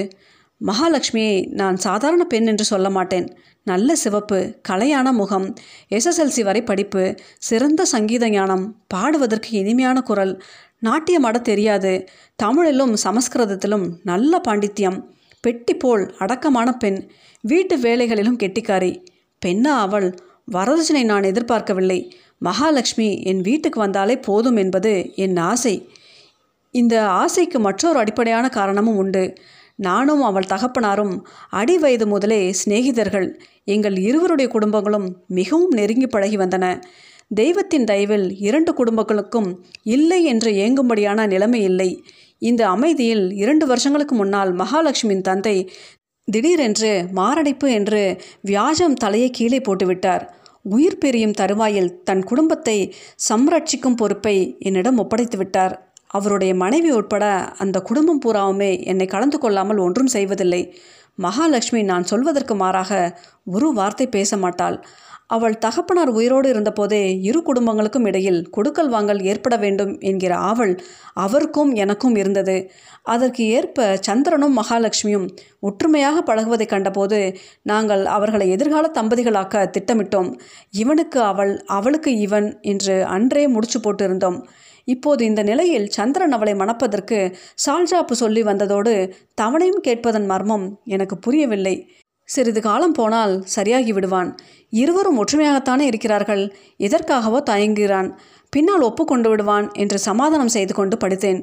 மகாலட்சுமியை 0.61 1.33
நான் 1.59 1.77
சாதாரண 1.77 2.23
பெண் 2.23 2.47
என்று 2.47 2.65
சொல்ல 2.65 2.87
மாட்டேன். 2.89 3.27
நல்ல 3.67 3.89
சிவப்பு 3.95 4.39
கலையான 4.69 5.07
முகம் 5.11 5.45
எஸ்எஸ்எல்சி 5.97 6.43
வரை 6.43 6.61
படிப்பு 6.63 7.03
சிறந்த 7.47 7.81
சங்கீத 7.85 8.25
ஞானம் 8.29 8.65
பாடுவதற்கு 8.93 9.51
இனிமையான 9.61 9.97
குரல் 10.01 10.33
நாட்டியமாட 10.85 11.37
தெரியாது 11.41 11.91
தமிழிலும் 12.35 12.95
சமஸ்கிருதத்திலும் 13.03 13.85
நல்ல 14.03 14.41
பாண்டித்யம். 14.47 14.97
பெட்டி 15.39 15.73
போல் 15.73 16.15
அடக்கமான 16.17 16.71
பெண் 16.73 17.09
வீட்டு 17.41 17.77
வேலைகளிலும் 17.77 18.37
கெட்டிக்காரி. 18.37 19.05
பெண்ணா 19.45 19.73
அவள் 19.85 20.15
வரதட்சணை 20.51 21.03
நான் 21.03 21.23
எதிர்பார்க்கவில்லை. 21.23 21.99
மகாலட்சுமி 22.37 23.21
என் 23.21 23.41
வீட்டுக்கு 23.41 23.79
வந்தாலே 23.79 24.17
போதும் 24.17 24.55
என்பது 24.55 25.11
என் 25.15 25.37
ஆசை. 25.37 25.89
இந்த 26.71 27.07
ஆசைக்கு 27.07 27.59
மற்றொரு 27.59 27.97
அடிப்படையான 27.99 28.49
காரணமும் 28.49 28.95
உண்டு. 28.95 29.33
நானும் 29.75 30.21
அவள் 30.21 30.49
தகப்பனாரும் 30.49 31.25
அடி 31.49 31.77
வயது 31.77 32.07
முதலே 32.07 32.55
சிநேகிதர்கள். 32.65 33.39
எங்கள் 33.63 33.97
இருவருடைய 33.97 34.51
குடும்பங்களும் 34.51 35.07
மிகவும் 35.27 35.69
நெருங்கி 35.69 36.07
பழகி 36.07 36.37
வந்தன. 36.37 36.81
தெய்வத்தின் 37.35 37.83
தயவில் 37.83 38.37
இரண்டு 38.39 38.73
குடும்பங்களுக்கும் 38.73 39.55
இல்லை 39.83 40.23
என்று 40.23 40.51
ஏங்கும்படியான 40.51 41.27
நிலைமை 41.27 41.61
இல்லை. 41.61 42.03
இந்த 42.39 42.69
அமைதியில் 42.69 43.33
இரண்டு 43.33 43.67
வருஷங்களுக்கு 43.67 44.15
முன்னால் 44.15 44.55
மகாலட்சுமியின் 44.55 45.21
தந்தை 45.21 45.69
திடீரென்று 46.23 47.07
மாரடைப்பு 47.11 47.71
என்று 47.71 48.21
வியாஜம் 48.41 48.93
தலையை 48.93 49.29
கீழே 49.29 49.59
போட்டுவிட்டார். 49.59 50.29
உயிர் 50.63 50.97
பெரியும் 50.97 51.31
தருவாயில் 51.31 52.03
தன் 52.03 52.23
குடும்பத்தை 52.23 52.93
சம்ரட்சிக்கும் 53.29 53.95
பொறுப்பை 53.95 54.55
என்னிடம் 54.59 54.97
ஒப்படைத்து 54.97 55.37
விட்டார் 55.37 55.86
அவருடைய 56.07 56.55
மனைவி 56.55 56.91
உட்பட 56.91 57.25
அந்த 57.57 57.77
குடும்பம் 57.81 58.21
பூராவுமே 58.25 58.71
என்னை 58.83 59.05
கலந்து 59.05 59.39
கொள்ளாமல் 59.39 59.77
ஒன்றும் 59.77 60.07
செய்வதில்லை. 60.07 60.61
மகாலட்சுமி 61.15 61.81
நான் 61.83 62.03
சொல்வதற்கு 62.03 62.55
மாறாக 62.55 62.91
ஒரு 63.43 63.67
வார்த்தை 63.73 64.07
பேச 64.07 64.37
மாட்டாள். 64.37 64.77
அவள் 65.27 65.55
தகப்பனார் 65.57 66.09
உயிரோடு 66.09 66.47
இருந்தபோதே 66.53 66.99
இரு 67.21 67.39
குடும்பங்களுக்கும் 67.39 68.05
இடையில் 68.05 68.49
கொடுக்கல் 68.49 68.89
வாங்கல் 68.89 69.21
ஏற்பட 69.21 69.55
வேண்டும் 69.57 69.99
என்கிற 69.99 70.33
ஆவல் 70.37 70.73
அவருக்கும் 71.13 71.71
எனக்கும் 71.75 72.15
இருந்தது. 72.15 72.55
அதற்கு 73.03 73.43
ஏற்ப 73.47 73.97
சந்திரனும் 74.01 74.55
மகாலட்சுமியும் 74.57 75.27
ஒற்றுமையாக 75.59 76.21
பழகுவதை 76.21 76.67
கண்டபோது 76.67 77.19
நாங்கள் 77.61 78.05
அவர்களை 78.05 78.49
எதிர்கால 78.49 78.91
தம்பதிகளாக்க 78.93 79.65
திட்டமிட்டோம். 79.77 80.29
இவனுக்கு 80.69 81.21
அவள் 81.21 81.53
அவளுக்கு 81.65 82.13
இவன் 82.17 82.49
என்று 82.61 83.03
அன்றே 83.03 83.47
முடிச்சு 83.47 83.79
போட்டிருந்தோம். 83.79 84.39
இப்போது 84.93 85.21
இந்த 85.25 85.41
நிலையில் 85.43 85.87
சந்திரன் 85.89 86.31
அவளை 86.31 86.53
மணப்பதற்கு 86.53 87.17
சால்ஜாப்பு 87.65 88.15
சொல்லி 88.21 88.41
வந்ததோடு 88.43 88.93
தவணையும் 89.41 89.83
கேட்பதன் 89.87 90.27
மர்மம் 90.31 90.67
எனக்கு 90.95 91.15
புரியவில்லை. 91.17 91.75
சிறிது 92.29 92.61
காலம் 92.61 92.91
போனால் 92.91 93.33
சரியாகி 93.55 93.91
விடுவான். 93.93 94.29
இருவரும் 94.73 95.19
ஒற்றுமையாகத்தானே 95.21 95.85
இருக்கிறார்கள். 95.91 96.43
எதற்காகவோ 96.79 97.39
தயங்குகிறான். 97.49 98.09
பின்னால் 98.53 98.81
ஒப்புக்கொண்டு 98.81 99.29
விடுவான் 99.29 99.67
என்று 99.73 99.97
சமாதானம் 99.99 100.53
செய்து 100.55 100.73
கொண்டு 100.73 100.97
படுத்தேன். 100.97 101.41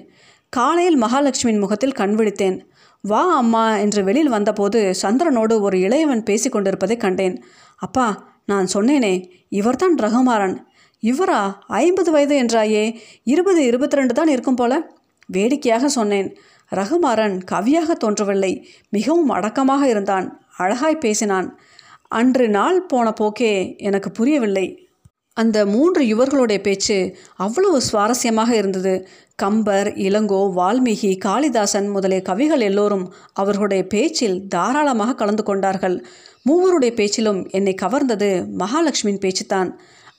காலையில் 0.52 1.00
மகாலட்சுமியின் 1.02 1.62
முகத்தில் 1.64 1.98
கண் 2.00 2.14
விழித்தேன். 2.14 2.58
வா 3.04 3.22
அம்மா 3.36 3.64
என்று 3.76 4.00
வெளியில் 4.04 4.34
வந்தபோது 4.36 4.80
சந்திரனோடு 5.02 5.54
ஒரு 5.60 5.78
இளையவன் 5.78 6.22
பேசி 6.22 6.48
கொண்டிருப்பதை 6.48 6.96
கண்டேன். 6.96 7.36
அப்பா 7.78 8.06
நான் 8.46 8.68
சொன்னேனே 8.74 9.14
இவர்தான் 9.48 9.96
ரகுமாறன். 10.02 10.56
இவரா? 11.04 11.54
ஐம்பது 11.66 12.10
வயது 12.10 12.42
என்றாயே. 12.42 12.84
இருபது 13.24 13.64
இருபத்தி 13.64 13.96
ரெண்டு 13.96 14.14
தான் 14.14 14.28
இருக்கும் 14.28 14.54
போல. 14.54 14.90
வேடிக்கையாக 15.26 15.88
சொன்னேன். 15.88 16.36
ரகுமாரன் 16.72 17.40
கவியாக 17.50 17.92
தோன்றவில்லை. 17.92 18.68
மிகவும் 18.90 19.28
அடக்கமாக 19.28 19.88
இருந்தான். 19.88 20.26
அழகாய் 20.56 20.98
பேசினான். 20.98 21.58
அன்று 22.08 22.48
நாள் 22.48 22.82
போன 22.82 23.12
போக்கே 23.12 23.76
எனக்கு 23.78 24.10
புரியவில்லை. 24.10 24.66
அந்த 25.32 25.66
மூன்று 25.66 26.02
யுவர்களுடைய 26.04 26.58
பேச்சு 26.58 27.16
அவ்வளவு 27.36 27.80
சுவாரஸ்யமாக 27.92 28.50
இருந்தது. 28.50 29.08
கம்பர் 29.36 29.88
இளங்கோ 29.92 30.40
வால்மீகி 30.56 31.18
காளிதாசன் 31.18 31.88
முதலிய 31.88 32.22
கவிகள் 32.22 32.60
எல்லோரும் 32.60 33.12
அவர்களுடைய 33.32 33.86
பேச்சில் 33.86 34.48
தாராளமாக 34.48 35.14
கலந்து 35.14 35.42
கொண்டார்கள். 35.42 36.04
மூவருடைய 36.48 36.90
பேச்சிலும் 36.90 37.48
என்னை 37.50 37.74
கவர்ந்தது 37.82 38.46
மகாலட்சுமியின் 38.58 39.22
பேச்சுத்தான். 39.24 39.70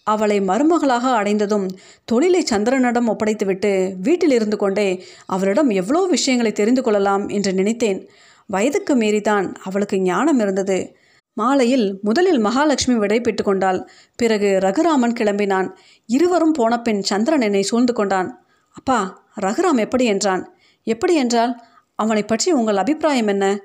அவளை 0.08 0.42
மருமகளாக 0.42 1.14
அடைந்ததும் 1.14 1.68
தொழிலை 2.06 2.46
சந்திரனிடம் 2.50 3.10
ஒப்படைத்துவிட்டு 3.12 3.94
வீட்டில் 4.02 4.32
இருந்து 4.32 4.58
கொண்டே 4.58 5.06
அவரிடம் 5.26 5.70
எவ்வளோ 5.70 6.06
விஷயங்களை 6.06 6.52
தெரிந்து 6.52 6.82
கொள்ளலாம் 6.82 7.28
என்று 7.28 7.54
நினைத்தேன். 7.54 8.10
வயதுக்கு 8.46 8.96
மீறிதான் 8.96 9.56
அவளுக்கு 9.64 10.00
ஞானம் 10.00 10.40
இருந்தது. 10.40 10.96
மாலையில் 11.34 12.00
முதலில் 12.02 12.40
மகாலட்சுமி 12.40 12.98
விடைபெற்று 12.98 13.44
கொண்டாள். 13.44 13.90
பிறகு 14.16 14.60
ரகுராமன் 14.62 15.18
கிளம்பினான். 15.20 15.70
இருவரும் 16.06 16.52
போன 16.52 16.82
பின் 16.82 17.02
சந்திரன் 17.02 17.42
என்னை 17.42 17.62
சூழ்ந்து 17.62 17.94
கொண்டான். 17.94 18.46
அப்பா 18.70 19.26
ரகுராம் 19.42 19.78
எப்படி? 19.78 20.06
என்றான். 20.06 20.56
எப்படி 20.84 21.16
என்றால் 21.16 21.62
அவனை 21.96 22.24
பற்றி 22.24 22.52
உங்கள் 22.52 22.78
அபிப்பிராயம் 22.78 23.28
என்ன? 23.28 23.60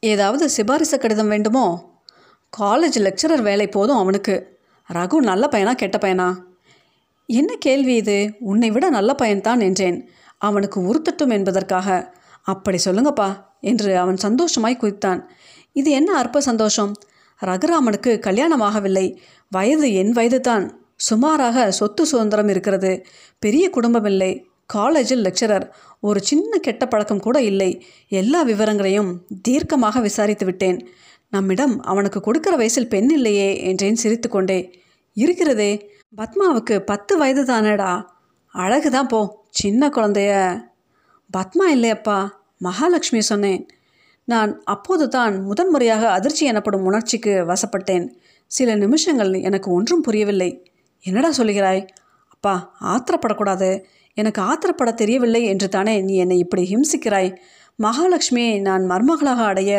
ஏதாவது 0.00 0.48
சிபாரிசு 0.56 0.98
கடிதம் 0.98 1.28
வேண்டுமோ? 1.28 1.94
காலேஜ் 2.60 2.98
லெக்சரர் 2.98 3.42
வேலை 3.42 3.68
போதும் 3.68 3.96
அவனுக்கு. 3.96 4.55
ரகு 4.92 5.14
நல்ல 5.14 5.48
பையனா 5.52 5.72
கெட்ட 5.72 5.98
பையனா? 5.98 6.36
என்ன 7.26 7.56
கேள்வி 7.56 7.94
இது? 7.94 8.34
உன்னை 8.40 8.70
விட 8.70 8.88
நல்ல 8.88 9.14
பையன்தான் 9.22 9.60
என்றேன். 9.60 10.08
அவனுக்கு 10.38 10.80
உறுத்தட்டும் 10.80 11.30
என்பதற்காக. 11.30 12.14
அப்படி 12.42 12.78
சொல்லுங்கப்பா 12.84 13.44
என்று 13.60 13.98
அவன் 13.98 14.16
சந்தோஷமாய் 14.16 14.78
குதித்தான். 14.80 15.22
இது 15.72 15.90
என்ன 15.90 16.16
அற்ப 16.16 16.40
சந்தோஷம்? 16.40 16.92
ரகுராமனுக்கு 17.44 18.18
கல்யாணமாகவில்லை 18.18 19.16
வயது 19.50 19.92
என் 19.94 20.10
வயது 20.10 20.40
தான் 20.40 20.80
சுமாராக 20.96 21.70
சொத்து 21.70 22.06
சுதந்திரம் 22.06 22.48
இருக்கிறது. 22.48 23.06
பெரிய 23.38 23.70
குடும்பம் 23.70 24.04
இல்லை. 24.04 24.46
காலேஜில் 24.66 25.22
லெக்சரர். 25.22 25.70
ஒரு 26.00 26.20
சின்ன 26.20 26.58
கெட்ட 26.58 26.86
பழக்கம் 26.86 27.20
கூட 27.20 27.42
இல்லை. 27.42 27.84
எல்லா 28.08 28.42
விவரங்களையும் 28.42 29.26
தீர்க்கமாக 29.48 30.00
விசாரித்து 30.00 30.44
விட்டேன். 30.44 30.88
நம்மிடம் 31.36 31.74
அவனுக்கு 31.90 32.18
கொடுக்கிற 32.20 32.54
வயசில் 32.56 32.92
பெண் 32.94 33.10
இல்லையே 33.10 33.50
என்றேன் 33.68 34.02
சிரித்துக்கொண்டே. 34.02 34.58
இருக்கிறதே 35.16 35.72
பத்மாவுக்கு 36.18 36.74
பத்து 36.90 37.12
வயது 37.16 37.42
தானேடா 37.44 37.90
அழகு 38.54 38.90
தான் 38.90 39.08
போ 39.08 39.20
சின்ன 39.60 39.88
குழந்தைய. 39.88 40.32
பத்மா 41.30 41.64
இல்லையப்பா 41.74 42.18
மகாலட்சுமி 42.58 43.22
சொன்னேன். 43.30 43.62
நான் 44.28 44.50
அப்போது 44.64 45.04
தான் 45.08 45.34
முதன்முறையாக 45.42 46.04
அதிர்ச்சி 46.10 46.44
எனப்படும் 46.46 46.86
உணர்ச்சிக்கு 46.88 47.32
வசப்பட்டேன். 47.50 48.06
சில 48.50 48.70
நிமிஷங்கள் 48.76 49.32
எனக்கு 49.48 49.68
ஒன்றும் 49.70 50.04
புரியவில்லை. 50.06 50.50
என்னடா 51.04 51.30
சொல்கிறாய் 51.38 51.82
அப்பா 52.34 52.54
ஆத்திரப்படக்கூடாது. 52.92 53.70
எனக்கு 54.16 54.40
ஆத்திரப்பட 54.42 54.90
தெரியவில்லை 54.94 55.42
என்று 55.44 55.68
தானே 55.68 55.94
நீ 56.02 56.14
என்னை 56.16 56.38
இப்படி 56.38 56.62
ஹிம்சிக்கிறாய்? 56.72 57.30
மகாலட்சுமியை 57.78 58.54
நான் 58.60 58.84
மருமகளாக 58.90 59.40
அடைய 59.44 59.72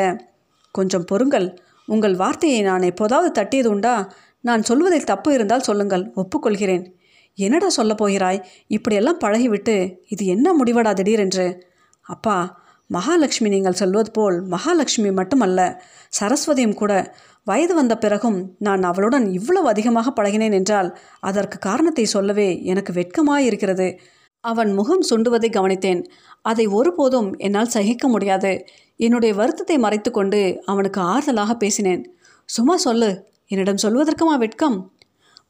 கொஞ்சம் 0.72 1.06
பொறுங்கள். 1.06 1.58
உங்கள் 1.86 2.16
வார்த்தையை 2.16 2.62
நான் 2.62 2.82
எப்போதாவது 2.82 3.42
தட்டியது 3.42 3.66
உண்டா? 3.66 4.12
நான் 4.42 4.64
சொல்வதில் 4.64 5.04
தப்பு 5.04 5.34
இருந்தால் 5.34 5.60
சொல்லுங்கள் 5.60 6.12
ஒப்புக்கொள்கிறேன். 6.16 6.86
என்னடா 7.36 7.70
சொல்லப் 7.70 7.98
போகிறாய்? 7.98 8.46
இப்படியெல்லாம் 8.68 9.20
பழகிவிட்டு 9.24 9.96
இது 10.08 10.26
என்ன 10.26 10.54
முடிவடா 10.54 10.94
திடீரென்று? 10.94 11.64
அப்பா 12.02 12.66
மகாலட்சுமி 12.88 13.50
நீங்கள் 13.50 13.74
சொல்வது 13.74 14.12
போல் 14.12 14.44
மகாலட்சுமி 14.44 15.12
மட்டுமல்ல 15.12 15.84
சரஸ்வதியும் 16.20 16.74
கூட. 16.74 17.16
வயது 17.44 17.76
வந்த 17.76 17.98
பிறகும் 17.98 18.56
நான் 18.58 18.84
அவளுடன் 18.84 19.26
இவ்வளவு 19.32 19.68
அதிகமாக 19.68 20.14
பழகினேன் 20.16 20.54
என்றால் 20.54 20.98
அதற்கு 21.20 21.58
காரணத்தை 21.58 22.06
சொல்லவே 22.06 22.64
எனக்கு 22.64 22.94
வெட்கமாயிருக்கிறது. 22.94 23.98
அவன் 24.48 24.70
முகம் 24.74 25.04
சுண்டுவதை 25.10 25.50
கவனித்தேன். 25.52 26.02
அதை 26.42 26.66
ஒருபோதும் 26.68 27.30
என்னால் 27.38 27.74
சகிக்க 27.76 28.08
முடியாது. 28.08 28.52
என்னுடைய 29.00 29.32
வருத்தத்தை 29.36 29.78
மறைத்து 29.78 30.12
கொண்டு 30.12 30.40
அவனுக்கு 30.66 31.00
ஆறுதலாக 31.02 31.54
பேசினேன். 31.54 32.04
சும்மா 32.50 32.76
சொல்லு 32.78 33.10
என்னிடம் 33.48 33.84
சொல்வதற்குமா 33.84 34.36
வெட்கம்? 34.38 34.78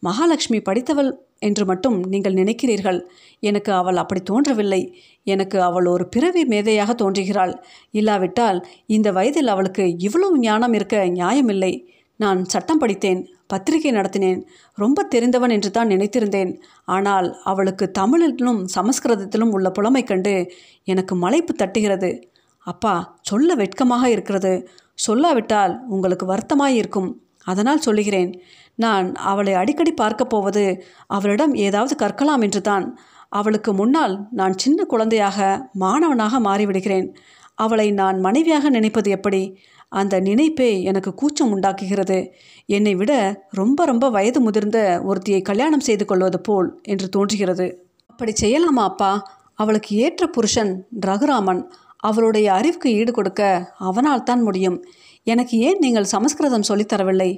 மகாலட்சுமி 0.03 0.59
படித்தவள் 0.61 1.11
என்று 1.39 1.63
மட்டும் 1.65 1.97
நீங்கள் 2.03 2.33
நினைக்கிறீர்கள். 2.33 2.99
எனக்கு 3.39 3.71
அவள் 3.71 3.95
அப்படி 3.95 4.21
தோன்றவில்லை. 4.21 4.81
எனக்கு 5.27 5.57
அவள் 5.61 5.85
ஒரு 5.85 6.05
பிறவி 6.07 6.43
மேதையாக 6.45 6.91
தோன்றுகிறாள். 6.93 7.53
இல்லாவிட்டால் 7.91 8.59
இந்த 8.87 9.11
வயதில் 9.11 9.47
அவளுக்கு 9.47 9.85
இவ்வளவு 9.97 10.39
ஞானம் 10.39 10.73
இருக்க 10.73 10.97
நியாயமில்லை. 11.19 11.73
நான் 12.17 12.45
சட்டம் 12.45 12.77
படித்தேன் 12.77 13.27
பத்திரிகை 13.47 13.91
நடத்தினேன் 13.91 14.41
ரொம்ப 14.75 15.03
தெரிந்தவன் 15.03 15.49
என்று 15.49 15.71
தான் 15.71 15.87
நினைத்திருந்தேன். 15.87 16.61
ஆனால் 16.85 17.37
அவளுக்கு 17.43 17.91
தமிழிலும் 17.91 18.67
சமஸ்கிருதத்திலும் 18.75 19.51
உள்ள 19.51 19.71
புலமை 19.71 20.03
கண்டு 20.03 20.51
எனக்கு 20.83 21.15
மலைப்பு 21.15 21.55
தட்டுகிறது. 21.55 22.21
அப்பா 22.59 23.17
சொல்ல 23.21 23.55
வெட்கமாக 23.55 24.09
இருக்கிறது. 24.09 24.69
சொல்லாவிட்டால் 25.07 25.79
உங்களுக்கு 25.87 26.25
வருத்தமாயிருக்கும். 26.25 27.09
அதனால் 27.43 27.79
சொல்லுகிறேன். 27.79 28.41
நான் 28.75 29.15
அவளை 29.15 29.53
அடிக்கடி 29.53 29.91
பார்க்கப் 29.91 30.29
போவது 30.29 30.83
அவளிடம் 31.07 31.53
ஏதாவது 31.55 32.05
கற்கலாம் 32.05 32.41
என்று 32.41 32.61
தான். 32.61 32.99
அவளுக்கு 33.29 33.73
முன்னால் 33.73 34.27
நான் 34.31 34.57
சின்ன 34.57 34.83
குழந்தையாக 34.83 35.69
மாணவனாக 35.73 36.39
மாறிவிடுகிறேன். 36.39 37.07
அவளை 37.55 37.91
நான் 37.91 38.19
மனைவியாக 38.19 38.69
நினைப்பது 38.69 39.11
எப்படி? 39.11 39.57
அந்த 39.91 40.19
நினைப்பே 40.19 40.81
எனக்கு 40.81 41.13
கூச்சம் 41.13 41.51
உண்டாக்குகிறது. 41.51 42.17
என்னை 42.65 42.95
விட 42.95 43.43
ரொம்ப 43.49 43.85
ரொம்ப 43.85 44.09
வயது 44.09 44.39
முதிர்ந்த 44.41 45.01
ஒருத்தியை 45.07 45.41
கல்யாணம் 45.41 45.79
செய்து 45.79 46.05
கொள்வது 46.05 46.41
போல் 46.41 46.79
என்று 46.83 47.09
தோன்றுகிறது. 47.09 47.67
அப்படி 48.05 48.33
செய்யலாமா 48.41 48.83
அப்பா? 48.83 49.11
அவளுக்கு 49.53 49.95
ஏற்ற 49.95 50.27
புருஷன் 50.27 50.87
ரகுராமன். 51.05 51.61
அவளுடைய 51.97 52.53
அறிவுக்கு 52.53 52.89
ஈடு 52.91 53.11
கொடுக்க 53.11 53.73
அவனால் 53.77 54.23
தான் 54.23 54.43
முடியும். 54.43 54.85
எனக்கு 55.23 55.57
ஏன் 55.57 55.79
நீங்கள் 55.79 56.03
சமஸ்கிருதம் 56.03 56.67
சொல்லித்தரவில்லை 56.67 57.31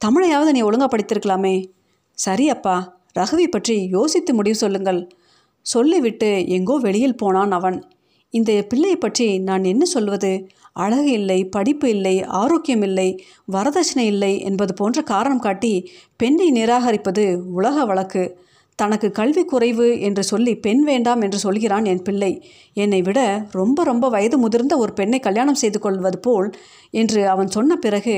தமிழையாவது 0.00 0.50
நீ 0.50 0.62
ஒழுங்கா 0.62 0.88
படித்திருக்கலாமே. 0.90 1.54
சரி 2.18 2.48
அப்பா. 2.48 2.76
ரகுவை 3.18 3.46
பற்றி 3.50 3.76
யோசித்து 3.88 4.34
முடிவு 4.34 4.56
சொல்லுங்கள். 4.56 5.00
சொல்லிவிட்டு 5.62 6.48
எங்கோ 6.48 6.76
வெளியில் 6.76 7.16
போனான் 7.16 7.50
அவன். 7.50 7.78
இந்த 8.30 8.64
பிள்ளையை 8.68 8.96
பற்றி 8.96 9.38
நான் 9.38 9.64
என்ன 9.64 9.84
சொல்வது? 9.84 10.48
அழகு 10.84 11.10
இல்லை 11.10 11.38
படிப்பு 11.44 11.88
இல்லை 11.88 12.14
ஆரோக்கியம் 12.22 12.82
இல்லை 12.82 13.08
வரதட்சணை 13.52 14.06
இல்லை 14.12 14.32
என்பது 14.40 14.74
போன்ற 14.74 15.02
காரணம் 15.02 15.38
காட்டி 15.38 15.90
பெண்ணை 16.16 16.46
நிராகரிப்பது 16.52 17.24
உலக 17.58 17.84
வழக்கு. 17.84 18.24
தனக்கு 18.78 19.10
கல்வி 19.10 19.42
குறைவு 19.44 20.00
என்று 20.00 20.22
சொல்லி 20.22 20.52
பெண் 20.56 20.82
வேண்டாம் 20.82 21.20
என்று 21.20 21.38
சொல்கிறான் 21.38 21.84
என் 21.84 22.02
பிள்ளை. 22.02 22.30
என்னை 22.74 23.02
விட 23.02 23.20
ரொம்ப 23.50 23.84
ரொம்ப 23.84 24.08
வயது 24.08 24.38
முதிர்ந்த 24.38 24.76
ஒரு 24.76 24.92
பெண்ணை 24.92 25.18
கல்யாணம் 25.20 25.54
செய்து 25.54 25.78
கொள்வது 25.80 26.18
போல் 26.18 26.50
என்று 26.90 27.28
அவன் 27.28 27.46
சொன்ன 27.46 27.76
பிறகு 27.76 28.16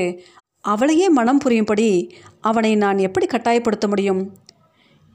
அவளையே 0.61 1.09
மனம் 1.09 1.37
புரியும்படி 1.37 1.89
அவனை 2.41 2.75
நான் 2.75 2.97
எப்படி 2.97 3.25
கட்டாயப்படுத்த 3.25 3.87
முடியும்? 3.87 4.21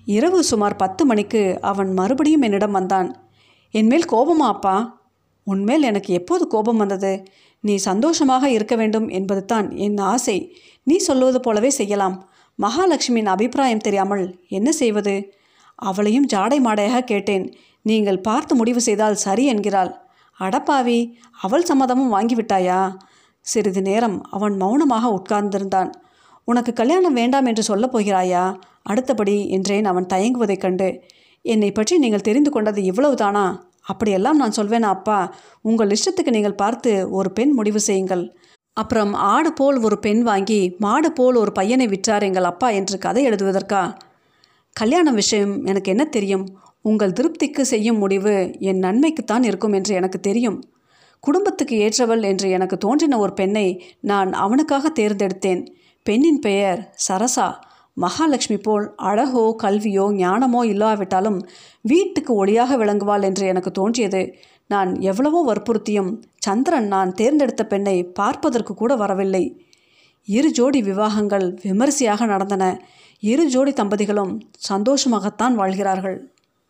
இரவு 0.06 0.42
சுமார் 0.42 0.76
பத்து 0.76 1.02
மணிக்கு 1.04 1.58
அவன் 1.60 1.92
மறுபடியும் 1.92 2.42
என்னிடம் 2.42 2.72
வந்தான். 2.72 3.08
என்மேல் 3.74 4.10
கோபமா 4.12 4.46
அப்பா? 4.46 4.97
உன்மேல் 5.52 5.82
எனக்கு 5.82 6.10
எப்போது 6.14 6.44
கோபம் 6.46 6.76
வந்தது? 6.76 7.12
நீ 7.64 7.74
சந்தோஷமாக 7.76 8.44
இருக்க 8.50 8.74
வேண்டும் 8.76 9.06
என்பது 9.08 9.42
தான் 9.44 9.68
என் 9.76 9.98
ஆசை. 9.98 10.36
நீ 10.82 10.96
சொல்வது 10.98 11.38
போலவே 11.40 11.70
செய்யலாம். 11.70 12.16
மகாலட்சுமியின் 12.58 13.32
அபிப்பிராயம் 13.34 13.84
தெரியாமல் 13.86 14.24
என்ன 14.48 14.68
செய்வது? 14.72 15.14
அவளையும் 15.78 16.26
ஜாடை 16.32 16.58
மாடையாக 16.58 17.00
கேட்டேன். 17.04 17.46
நீங்கள் 17.82 18.20
பார்த்து 18.20 18.52
முடிவு 18.54 18.80
செய்தால் 18.80 19.22
சரி 19.24 19.44
என்கிறாள். 19.52 19.92
அடப்பாவி 20.40 20.98
அவள் 21.40 21.68
சம்மதமும் 21.70 22.12
வாங்கிவிட்டாயா? 22.14 22.80
சிறிது 23.40 23.82
நேரம் 23.82 24.16
அவன் 24.30 24.54
மௌனமாக 24.56 25.06
உட்கார்ந்திருந்தான். 25.18 25.90
உனக்கு 26.48 26.72
கல்யாணம் 26.72 27.12
வேண்டாம் 27.12 27.46
என்று 27.46 27.62
சொல்லப் 27.62 27.94
போகிறாயா? 27.94 28.44
அடுத்தபடி 28.82 29.36
என்றேன் 29.48 29.84
அவன் 29.84 30.10
தயங்குவதைக் 30.12 30.64
கண்டு. 30.64 30.88
என்னை 31.44 31.70
பற்றி 31.72 31.94
நீங்கள் 31.98 32.26
தெரிந்து 32.28 32.50
கொண்டது 32.50 32.80
இவ்வளவுதானா? 32.82 33.46
அப்படியெல்லாம் 33.88 34.36
நான் 34.36 34.56
சொல்வேனா 34.56 34.90
அப்பா? 34.96 35.18
உங்கள் 35.62 35.90
இஷ்டத்துக்கு 35.90 36.30
நீங்கள் 36.30 36.60
பார்த்து 36.62 36.92
ஒரு 37.10 37.30
பெண் 37.32 37.50
முடிவு 37.50 37.80
செய்யுங்கள். 37.80 38.24
அப்புறம் 38.76 39.12
ஆடு 39.32 39.50
போல் 39.52 39.78
ஒரு 39.82 39.96
பெண் 39.98 40.22
வாங்கி 40.22 40.60
மாடு 40.78 41.10
போல் 41.12 41.34
ஒரு 41.34 41.52
பையனை 41.52 41.86
விற்றார் 41.86 42.22
எங்கள் 42.22 42.44
அப்பா 42.44 42.68
என்று 42.70 42.96
கதை 42.98 43.22
எழுதுவதற்கா? 43.28 43.82
கல்யாணம் 44.76 45.14
விஷயம் 45.14 45.54
எனக்கு 45.64 45.90
என்ன 45.90 46.04
தெரியும்? 46.16 46.44
உங்கள் 46.82 47.12
திருப்திக்கு 47.12 47.60
செய்யும் 47.60 47.98
முடிவு 47.98 48.34
என் 48.70 48.82
நன்மைக்குத்தான் 48.82 49.44
இருக்கும் 49.44 49.72
என்று 49.72 49.92
எனக்கு 49.94 50.18
தெரியும். 50.20 50.58
குடும்பத்துக்கு 51.24 51.76
ஏற்றவள் 51.76 52.22
என்று 52.22 52.48
எனக்கு 52.50 52.76
தோன்றின 52.78 53.18
ஒரு 53.18 53.32
பெண்ணை 53.32 53.66
நான் 54.00 54.30
அவனுக்காக 54.32 54.92
தேர்ந்தெடுத்தேன். 54.98 55.62
பெண்ணின் 56.06 56.40
பெயர் 56.40 56.80
சரசா. 57.08 57.48
மகாலட்சுமி 58.04 58.58
போல் 58.62 58.86
அழகோ 58.96 59.44
கல்வியோ 59.62 60.04
ஞானமோ 60.22 60.60
இல்லாவிட்டாலும் 60.64 61.38
வீட்டுக்கு 61.80 62.32
ஒளியாக 62.44 62.76
விளங்குவாள் 62.76 63.22
என்று 63.22 63.46
எனக்கு 63.46 63.70
தோன்றியது. 63.70 64.22
நான் 64.66 64.90
எவ்வளவோ 65.00 65.40
வற்புறுத்தியும் 65.42 66.10
சந்திரன் 66.38 66.86
நான் 66.86 67.12
தேர்ந்தெடுத்த 67.14 67.62
பெண்ணை 67.66 67.96
பார்ப்பதற்கு 68.20 68.74
கூட 68.74 68.92
வரவில்லை. 68.96 69.44
இரு 70.28 70.50
ஜோடி 70.52 70.80
விவாகங்கள் 70.82 71.46
விமரிசையாக 71.62 72.26
நடந்தன. 72.26 72.64
இரு 73.22 73.44
ஜோடி 73.48 73.72
தம்பதிகளும் 73.72 74.34
சந்தோஷமாகத்தான் 74.70 75.54
வாழ்கிறார்கள். 75.54 76.18